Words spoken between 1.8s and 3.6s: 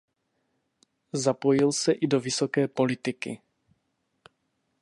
i do vysoké politiky.